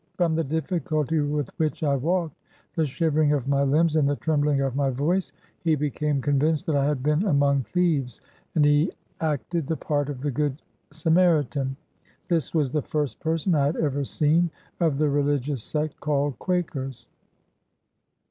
From 0.17 0.33
the 0.33 0.43
difficulty 0.43 1.19
with 1.19 1.51
which 1.59 1.83
I 1.83 1.95
walked, 1.95 2.35
the 2.73 2.87
shivering 2.87 3.33
of 3.33 3.47
my 3.47 3.61
limbs, 3.61 3.95
and 3.95 4.09
the 4.09 4.15
trembling 4.15 4.59
of 4.61 4.75
my 4.75 4.89
voice, 4.89 5.31
he 5.63 5.75
became 5.75 6.23
convinced 6.23 6.65
that 6.65 6.75
I 6.75 6.85
had 6.85 7.03
been 7.03 7.23
among 7.27 7.65
thieves, 7.65 8.19
and 8.55 8.65
he 8.65 8.91
acted 9.19 9.67
the 9.67 9.77
part 9.77 10.09
of 10.09 10.21
the 10.21 10.31
Good 10.31 10.59
Samaritan. 10.89 11.77
This 12.29 12.51
was 12.51 12.71
the 12.71 12.81
first 12.81 13.19
person 13.19 13.53
I 13.53 13.67
had 13.67 13.75
ever 13.77 14.03
seen 14.03 14.49
of 14.79 14.97
the 14.97 15.07
religious 15.07 15.61
sect 15.61 15.99
called 15.99 16.33
4 16.37 16.37
Quakers.'" 16.47 17.05